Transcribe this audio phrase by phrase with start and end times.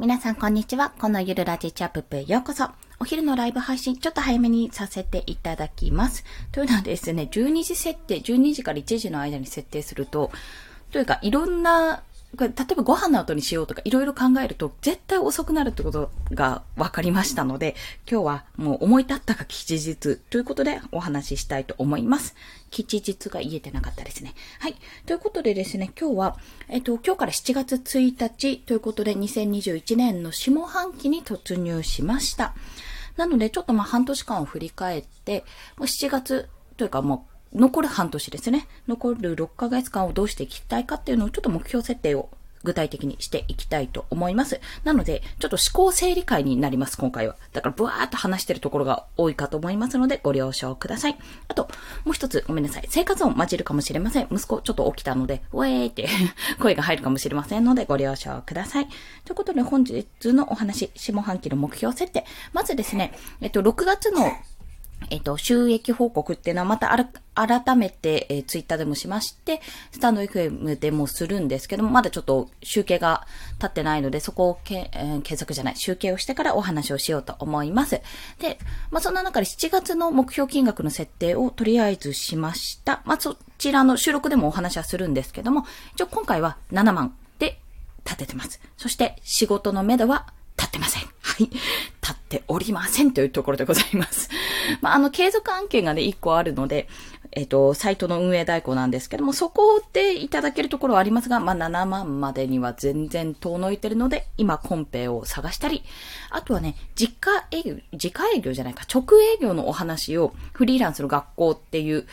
[0.00, 0.94] 皆さんこんにちは。
[0.98, 2.70] このゆるラジチャップへようこそ。
[3.00, 6.24] お昼のライブ配信、ちょっと早めにさせていただきます。
[6.52, 10.32] というのはですね、12時設定、12時から1時の間に設定すると、
[10.90, 12.02] というか、いろんな
[12.36, 17.74] これ例えばご飯の後にしようとかいろいろ考えると絶対遅くなるってことが分かりましたので、
[18.10, 22.36] 今日はもう思い立ったが吉日ということでお話ししたいと思います。
[22.70, 24.34] 吉日が言えてなかったですね。
[24.60, 24.76] はい。
[25.06, 26.36] ということでですね、今日は、
[26.68, 32.54] えっと、今日から7月1日ということで2021年の下半期に突入しました。
[33.16, 35.44] なので、ちょっとまあ半年間を振り返って、
[35.76, 38.66] もう7月というかもう残る半年ですね。
[38.86, 42.28] 残る6ヶ月間をどうしていきたいかっていうのをちょっと目標設定を
[42.62, 44.60] 具体的にしていきたいと思います。
[44.84, 47.36] なので、ちょっと思考整理会になります、今回は。
[47.52, 51.18] だから、ブワーっと話してるところが多いかと思いますので、ご了承ください。
[51.48, 51.68] あと、
[52.04, 52.86] もう一つ、ごめんなさい。
[52.88, 54.28] 生活音混じるかもしれません。
[54.30, 56.08] 息子ちょっと起きたので、ウェーって
[56.60, 58.88] 声が入るかもしれませんので、ご了承ください。
[59.24, 62.26] ということで、本日のお話、下半期の目標設定。
[62.52, 64.30] まずですね、えっと、6月の
[65.08, 66.88] えっと、収益報告っていうのはまた
[67.34, 69.60] 改めて、えー、ツイッターでもしまして、
[69.92, 78.00] スタンド FM でもするんですけども、まだちょっと集計が立ってないので、そこをけ、えー、継続じゃない、集計をしてからお話をしようと思います。
[78.38, 78.58] で、
[78.90, 83.02] まあ、そんな中で7月の目標金額の設定をとりあえずしました。
[83.04, 87.60] まあ、そちらの収録でもお話はするんですけども、一応今回は7万で
[88.04, 88.60] 立ててます。
[88.76, 90.99] そして仕事の目処は立ってません。
[91.40, 91.50] はい。
[92.10, 94.28] 立っておりませんというところでございます。
[94.80, 96.88] まあ、あの、継続案件がね、1個あるので、
[97.32, 105.84] えっ、と、サイトの運営代行なんですけども、そこでいただけるところはありますが、まあ、7万までには全然遠のいてるので、今、コンペを探したり、
[106.30, 112.06] あとはね、実家営業、自家営業じゃないか、直営業のお話を、フリーランスの学校っていう、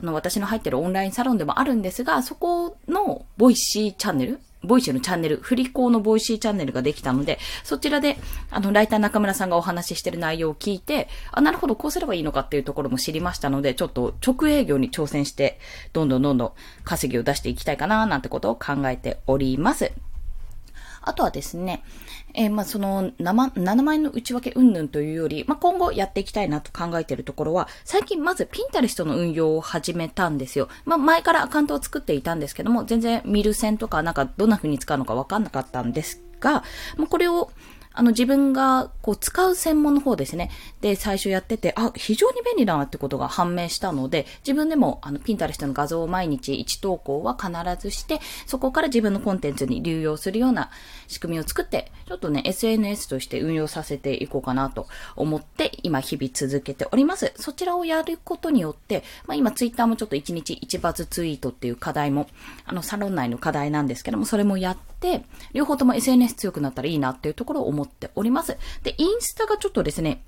[0.00, 8.18] あの、私の入ってるオンラインサロンでもあるんですが、そこの Voicy チャンネル、 Voicy のチャンネル、フリ校の Voicy チャンネルができたので、そちらで、
[8.50, 15.58] あの、ライター中村さんがお話ししてる内容を聞いて、あ、なるほど、こうすればいいのかっていうところも知りましたので、ちょっと直営業に挑戦して、
[15.92, 16.52] どんどんどんどん
[16.84, 19.92] 稼ぎを出していきたいかな、なんてことを考えております。
[21.06, 21.82] あとはですね、
[22.34, 30.68] えー、まあ、その7、7万円の内訳云々というより、まあ、今後やっていきたいなと考えているところは、最近まずピンタレストの運用を始めたんですよ。
[30.84, 36.64] まあ、前からアカウントを作っていたんですけども、全然見る線とかなんかどんな風に使うのかわかんなかったんですが、
[36.96, 37.50] まあ、これを
[37.94, 40.50] あの自分がこう使う専門の方ですね。
[40.80, 50.70] で、最初やってて、あ、非常に便利だなってことが判明したので、自分でもあのピンタレストの画像を毎日1投稿は必ずして、そこから自分のコンテンツに流用するような
[51.06, 57.32] 仕組みを作って、ちょっとね、SNS として運用させていこうかなと思って、今日々続けております。
[57.36, 62.26] そちらをやることによって、まあ今ツイッターもちょっと1日1バズツイートっていう課題も、
[62.64, 68.56] あのサロン内の課題なんですけども、それもやって、両方とも SNS 強くなったらいいなっていうところを思っております。
[68.82, 70.24] で、インスタがちょっとですね、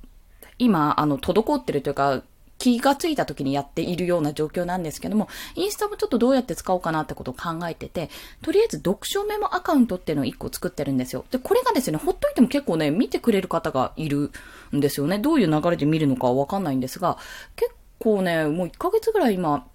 [0.59, 2.23] 今、あの、滞ってるというか、
[2.59, 8.11] 気がついた時にやっているような状況なんですけども、インスタもちょっとどうやって使おうかなってことを考えてて、
[8.43, 11.25] とりあえず読書メモアカウントっていうのを1個作ってるんですよ。
[11.31, 14.31] で、これがですね、ほっといても結構ね、見てくれる方がいる
[14.75, 15.19] んですよね。
[15.19, 17.19] どういう流れで見るのかわかんないんですが、
[17.57, 19.67] 結構ね、もう1ヶ月ぐらい今、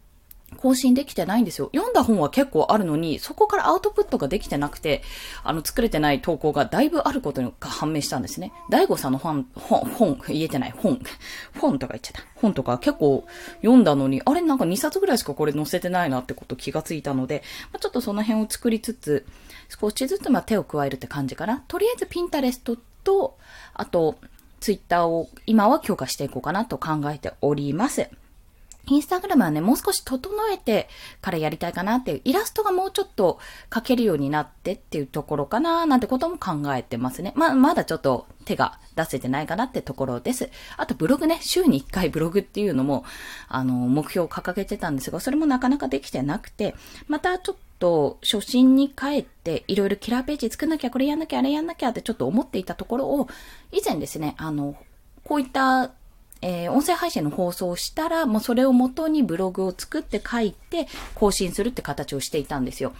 [0.58, 1.70] 更新できてないんですよ。
[1.74, 5.02] 読んだ本は結構あるのに、そこからアウトプットができてなくて、
[5.44, 8.52] あの、作れてない投稿がだいぶあることが判明したんですね。
[8.70, 11.00] 大悟さんの本、本、本、言えてない本、
[11.60, 12.28] 本とか言っちゃった。
[12.36, 13.26] 本とか結構
[13.62, 19.26] 読んだのに、あれなんか2冊ぐらいしかこれ載せてないなってこと気がついたので、まあ、ちょっとその辺を作りつつ、
[19.80, 21.64] 少しずつま手を加えるって感じかな。
[21.68, 23.38] とりあえずピンタレストと、
[23.74, 24.16] あと、
[24.60, 28.10] ツイッターを今は強化していこうかなと考えております。
[28.88, 30.90] インスタグラムはね、もう少し整えて
[31.22, 37.34] からやりたいかなっていう、イラストがもうちょっと描けるようになってっていうところかななんてことも考えてますね。
[37.36, 40.50] ま、まだちょっと手が出せてないかなってところです。
[40.78, 43.06] あとブログね、週に1回ブログっていうのも、
[43.48, 46.76] あの、目標を掲げてたんですが、それもなかなかできてなくて、
[47.08, 53.28] またちょっと初心に帰って、いろいろキラーページ作んなきゃ、これやんなきゃ、あれやんなきゃってちょっと思っていたところを、
[53.72, 54.76] 以前ですね、あの、
[55.24, 55.92] こういった
[56.42, 62.94] えー、音声配信の放送をしたら、もうそれを元にブログを作って書いて更新するって形をしていたんですよ。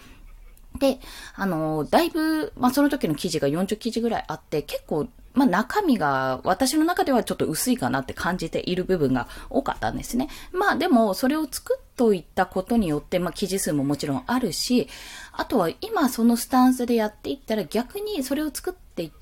[0.78, 0.98] で、
[1.34, 10.28] あのー、だいぶ、まあ、その時の記事が40記事ぐらいあって、結構、まあ、中身が私の中ではちょっと薄いかなって感じている部分が多かったんですね。
[10.52, 14.88] まあ、でも、それを作っといたことによって、まあ、記事数ももちろんあるし、
[15.32, 19.12] あとは今そのスタンスでやっていったら逆にそれを作っていっ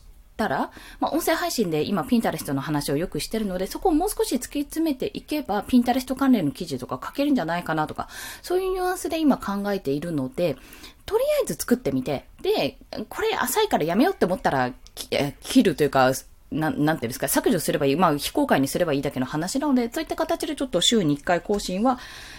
[0.40, 0.70] たら、
[1.00, 8.08] まあ、音声配信で今ピンタレストの話をよくしてるので、そこをもう少し突き詰めていけば、ピンタレスト関連の記事とか書けるんじゃないかなとか、
[8.40, 10.56] そういうニュアンスで今考えているので、
[11.04, 12.78] とりあえず作ってみて、で、
[13.10, 16.12] これ浅いからやめようって思ったら切るというか、
[16.50, 17.96] ななんていうんですか、削除すればいい。
[17.96, 21.98] まあ、非公開にすればいいだけの話なので、そういった形でちょっと週に1回更新は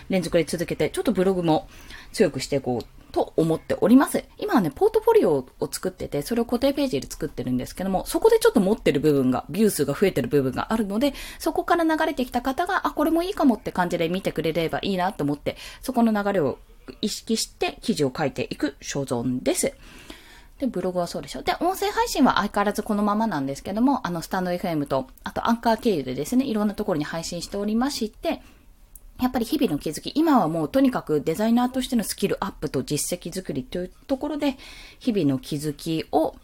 [0.10, 1.68] 連続で続けて、ちょっとブログも
[2.12, 4.24] 強くしていこうと思っております。
[4.38, 16.58] 今はね、ポートフォリオを作ってて、それを固定ページで作ってるんですけども、そこでちょっと持ってる部分が、ビュー数が増えてる部分があるので、そこから流れてきた方が、あ、これもいいかもって感じで見てくれればいいなと思って、そこの流れを
[17.02, 19.74] 意識して記事を書いていく所存です。
[20.60, 21.42] で、ブログはそうでしょ。
[21.42, 28.42] で、音声配信は相変わらずこのままなんですけども、あの、スタンド FM と、あとアンカー経由でですね、いろんなところに配信しておりまして、
[29.22, 34.58] やっぱり日々の気づき、今はもうとにかくデザイナーとしてのスキルアップと実績作りというところで、
[35.00, 36.36] 日々の気づきを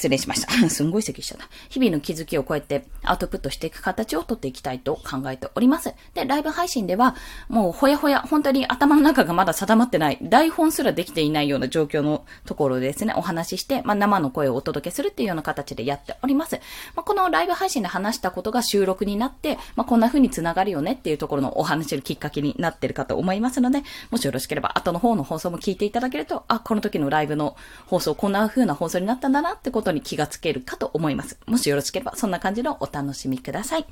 [0.00, 0.50] 失礼しました。
[0.70, 1.48] すんごい咳しちゃった。
[1.68, 5.92] 日々の気づきをこうやってアウトプットしていく形をとっていきたいと考えております。
[6.14, 7.14] で、ライブ配信では、
[7.48, 16.60] もうほやほや、本当に頭の中がまだ定まってない、台本すらできていないような状況のところですね、お話しして、まあ、生の声をお届けするっていうような形でやっております。
[16.94, 27.54] まあ、このライブ配信で話したことが収録になって、まあ、こんな風に繋がるよねっていうところのお話のきっかけになってるかと思いますので、もしよろしければ後の方の放送も聞いていただけると、あ、この時のライブの
[27.86, 31.38] 放送、こんな風な放送になったんだなってことことに気がつけるかと思います。
[31.46, 33.86] もしよろしければ、そんな感じのお楽しみください。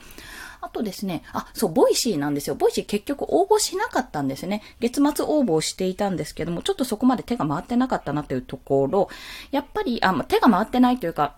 [0.60, 2.56] あとですね、あ、そう、 Voicyなんですよ。
[2.56, 4.62] Voicy結局応募しなかったんですね。
[4.80, 9.08] 月末応募をしていたんですけども、ちょっとそこまで手が回ってなかったなというところ、
[9.50, 11.36] やっぱり、あ、手が回ってないというか、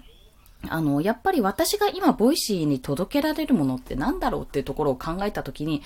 [0.68, 5.82] あの、やっぱり私が今 Voicyに届けられるものって何だろうっていうところを考えたときに、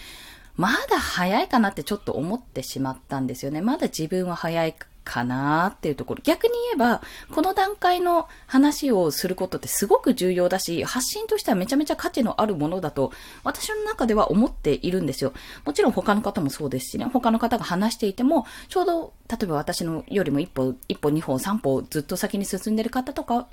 [0.56, 3.60] まだ早いかなってちょっと思ってしまったんですよね。
[3.60, 6.20] まだ自分は早いかなっていうところ。
[6.24, 7.02] 逆に言えば、
[7.32, 13.12] この段階の話をすることってすごく重要だし、発信としてはめちゃめちゃ価値のあるものだと、
[13.44, 15.32] 私の中では思っているんですよ。
[15.64, 23.46] もちろん他の方もそうですしね、他の方が話していても、ちょうど、例えば私のよりも一歩、一歩二歩三歩ずっと先に進んでる方とか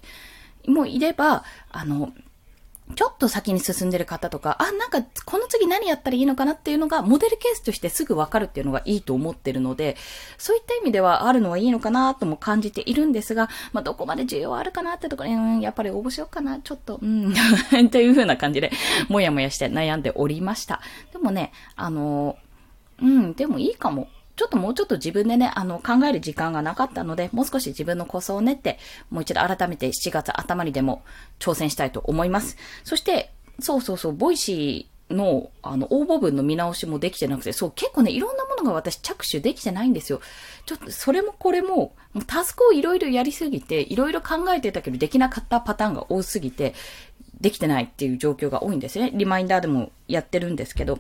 [0.66, 2.12] もいれば、あの、
[2.96, 9.98] ちょっと先に進んでる方とか、あ、なんか、この次何やったらいいのかなっていうのが、モデルケースとしてすぐわかるっていうのがいいと思ってるので、
[10.38, 17.34] そういった意味ではあるのはいいのかなとも感じているんですが、まあ、どこまで需要あるかなってところに、うん、やっぱり応募しようかな、ちょっと、うん、
[17.90, 18.72] という風な感じで、
[19.10, 20.82] もやもやして悩んでおりました。
[21.12, 22.38] でもね、あの、
[23.02, 24.08] うん、でもいいかも。
[24.36, 28.80] ちょっともうちょっと自分でね、あの、考える時間がなかったので、もう少し自分の構想を練って、
[29.10, 31.04] もう一度改めて7月頭にでも
[31.40, 32.58] 挑戦したいと思います。
[32.84, 40.22] そして、そうそうそう、 Voicyの、あの、応募文の見直しもできてなくて、そう、結構ね、いろんなものが私着手できてないんですよ。
[40.66, 46.74] ちょっと、それもこれも、もうタスクをいろいろやりすぎて、いろいろ考えてたけど、できなかったパターンが多すぎて、
[47.40, 49.12] できてないっていう状況が多いんですね。
[49.14, 51.00] リマインダーでもやってるんですけど。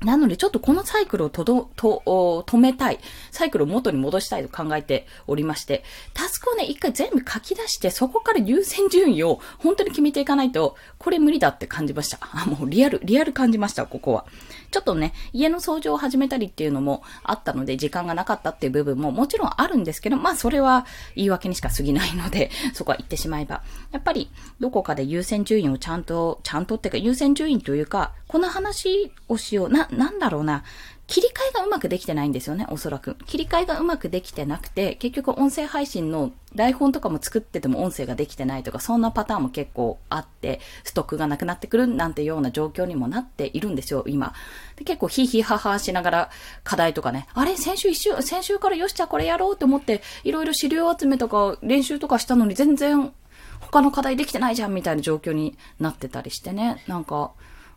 [0.00, 2.02] なので、ちょっとこのサイクルをとど、と、
[2.46, 2.98] 止めたい。
[3.30, 5.82] サイクルを元に戻したいと考えておりまして、
[6.12, 12.18] タスクをね、一回全部書き出して、そこから優先順位を本当に決めていかないと、これ無理だって感じました。
[12.20, 14.26] あ、もうリアル、リアル感じました、ここは。
[14.74, 23.62] ちょっとね、家の掃除を始めたりっていうのもあったので、時間がなかったっていう部分ももちろんあるんですけど、まあそれは言い訳にしか過ぎないので、 そこは言ってしまえば。
[23.92, 29.68] やっぱり、どこかで優先順位をちゃんと、ちゃんとっていうか、優先順位というか、この話をしよう。
[29.68, 30.64] な、なんだろうな。
[31.06, 33.16] 切り替えがうまくできてないんですよね、おそらく。
[33.26, 44.32] 切り替えがうまくできてなくて、結局音声配信の台本とかも作ってても音声ができてないとか、そんなパターンも結構あって、ストックがなくなってくるなんてような状況にもなっているんですよ、今。
[44.76, 46.30] で結構ヒーヒーハーハーしながら
[46.62, 47.54] 課題とかね、あれ？
[47.58, 53.12] 先週一週、先週からよしじゃあこれやろうって思って、いろいろ資料集めとか練習とかしたのに全然
[53.60, 57.32] 他の課題できてないじゃんみたいな状況になってたりしてね、なんか、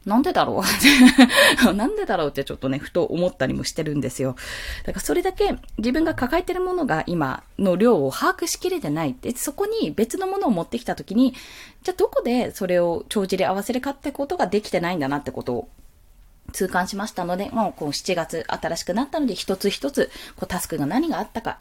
[0.07, 0.63] なんでだろ
[1.67, 1.73] う？
[1.75, 4.37] なんでだろうってちょっとね、ふと思ったりもしてるんですよ。
[4.85, 9.15] だからそれだけ自分が抱えてるものが今の量を把握しきれてない。
[9.21, 11.33] で、そこに別のものを持ってきたときに、
[11.83, 15.69] じゃあどこでそれを帳尻合わせるかってことができてないんだなってことを
[16.53, 21.57] 痛感しましたので、もうこう7月新しくなったので一つ一つこうタスクが何があったか、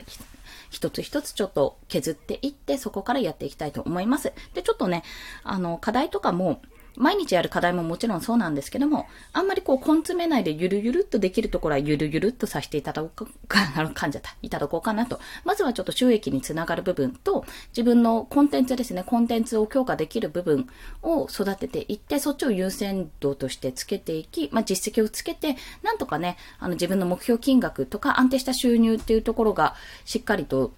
[0.70, 4.32] 一つ一つちょっと削っていって、そこからやっていきたいと思います。
[4.54, 5.02] で、ちょっとね、
[5.42, 6.60] あの、課題とかも、
[6.96, 15.20] 毎日やる課題ももちろんそうなんですけども、あんまりこう、根詰めないでゆるゆるっとできるところはゆるゆるっとさせていただこうか、あの、噛んじゃった、いただこうかなと。
[15.44, 20.68] まずはちょっと収益につながる部分と、自分のコンテンツですね、コンテンツを強化できる部分
[21.02, 29.74] を育てていって、そっちを優先度としてつけていき、まあ、実績をつけて、なんとかね、あの、自分の目標金額とか安定した収入っていうところが、
[30.04, 30.72] しっかりと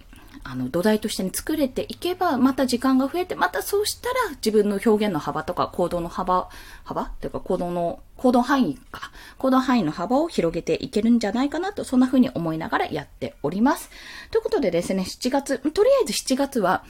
[0.45, 6.49] あの、土台としてに作れていけば、また時間が増えて、またそうしたら自分の表現の幅とか行動の幅、
[6.85, 7.03] 幅？
[7.03, 13.91] っていうか行動の、行動範囲か、行動範囲の幅を広げていけるんじゃないかなと、そんな風に思いながらやっております。
[14.31, 16.85] ということでですね、7月、とりあえず7月は、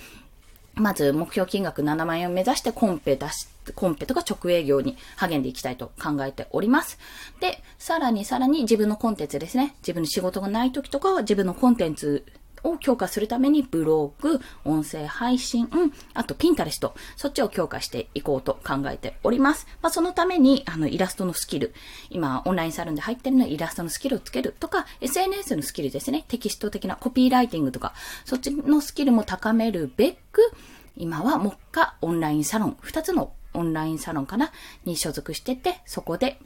[0.75, 6.99] まず目標金額7万円を目指してコンペ出し、コンペとか直営業に励んでいきたいと考えております。
[7.41, 9.75] で、さらにさらに自分のコンテンツですね。
[9.81, 12.25] 自分の仕事がない時とかは自分のコンテンツ
[12.65, 15.69] を強化するためにブローグ、音声配信、
[16.15, 19.67] あとピンタレスト、そっちを強化していこうと考えております。
[19.83, 21.75] まあ、そのために、あの、イラストのスキル、
[22.11, 30.53] 今、オンラインサロンで入ってるのはイラストのスキルをつけるとか、SNS のスキルですね、テキスト的なコピーライティングとか、そっちのスキルも高めるべく、
[30.97, 34.51] 今は目下オンラインサロン、二つのオンラインサロンかな
[34.85, 36.41] に所属してて、そこで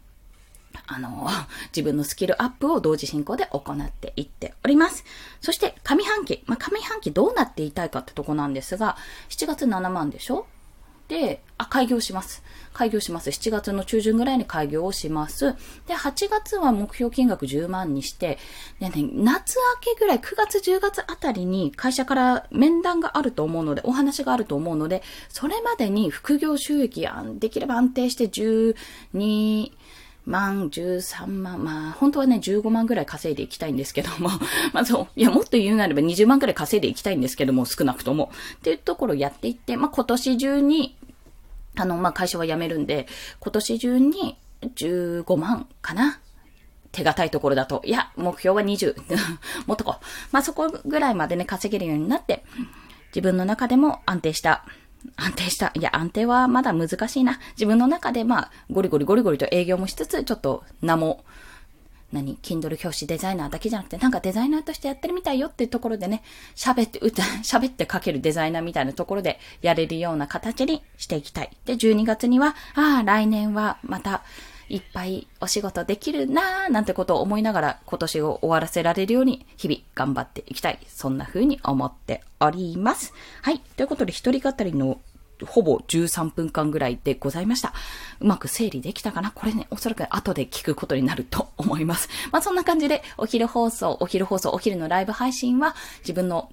[0.86, 1.28] あの、
[1.74, 5.04] 自分のスキルアップを同時進行で行っていっております。
[5.40, 6.42] そして、上半期。
[6.46, 8.96] まあ、上半期どうなっていたいかってとこなんですが、
[9.28, 10.46] 7月7万でしょ？
[11.08, 12.42] で、あ、開業します。
[12.72, 13.28] 開業します。
[13.28, 15.54] 7月の中旬ぐらいに開業をします。
[15.86, 18.38] で、8月は目標金額10万にして、
[18.80, 29.72] でね、夏明けぐらい、9月10月あたりに会社から面談があると思うので、お話があると思うので、それまでに副業収益、できれば安定して12、
[30.26, 34.30] 万、13万、まあ、本当はね、15万ぐらい稼いでいきたいんですけども、
[34.72, 38.30] まあそう、いや、もっと言うなれば20万ぐらい稼いでいきたいんですけども、少なくとも。
[38.56, 40.96] っていうところをやっていって、まあ今年中に、
[41.76, 43.08] あの、まあ会社は辞めるんで、
[43.40, 46.20] 今年中に15万かな。
[46.92, 48.94] 手堅いところだと、いや、目標は20。
[49.66, 50.04] もっとこう。
[50.30, 52.44] まあそこぐらいまでね、稼げるようになって、
[53.14, 54.64] 自分の中でも安定した
[55.16, 55.72] 安定した。
[55.74, 57.38] いや、安定はまだ難しいな。
[57.52, 61.24] 自分の中で、まあ、ゴリゴリゴリゴリと営業もしつつ、ちょっと名も、
[62.12, 66.22] 何 ?Kindle 表紙デザイナーだけじゃなくて、なんかデザイナーとしてやってるみたいよっていうところでね、
[66.54, 71.50] 喋って、歌、 喋って書けるデザイナーみたいなところでやれるような形にしていきたい。
[71.64, 74.22] で、12月には、ああ、来年はまた、
[74.68, 80.78] いっぱいお仕事できるなーなんてことを思いながら今年を終わらせられるように日々頑張っていきたい。
[80.88, 83.12] そんな風に思っております。
[83.42, 83.58] はい。
[83.58, 84.98] ということで一人語りの
[85.44, 87.72] ほぼ13分間ぐらいでございました。
[88.20, 89.32] うまく整理できたかな？
[89.32, 92.08] これね、おそらく後で聞くことになると思います。
[92.30, 96.52] まあそんな感じで、お昼放送、お昼放送、お昼のライブ配信は自分の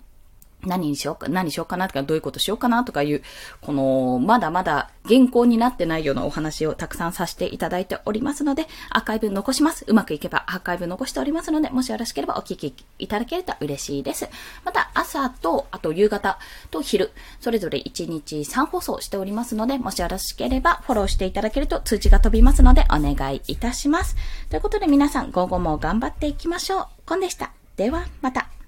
[0.65, 3.21] 何にしようか、何しようかなとか、どういうことしようかなとかいう、
[3.61, 9.85] この、まだまだ原稿になってないようなお話をたくさんさせていただいておりますので、アーカイブ残します。
[9.87, 14.29] うまくいけばアーカイブ残しておりますので、もしよろしければお聞きいただけると嬉しいです。
[14.65, 16.39] また、朝と、あと夕方
[16.71, 24.17] と昼、それぞれ1日3放送しておりますので、もしよろしければフォローしていただけると通知が飛びますので、お願いいたします。
[24.49, 26.85] ということで皆さん、午後も頑張っていきましょう。
[27.05, 27.51] コンでした。
[27.77, 28.58] では、また。